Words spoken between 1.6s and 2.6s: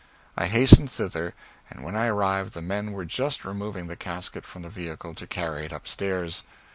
and when I arrived